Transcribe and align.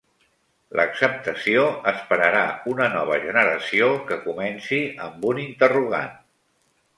L'acceptació 0.77 1.65
esperarà 1.91 2.41
una 2.73 2.87
nova 2.95 3.19
generació 3.27 3.91
que 4.09 4.19
comenci 4.25 4.81
amb 5.09 5.29
un 5.35 5.43
interrogant. 5.45 6.19